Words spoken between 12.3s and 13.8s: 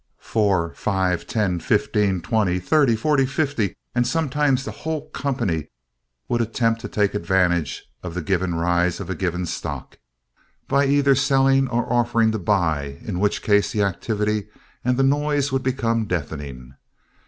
to buy, in which case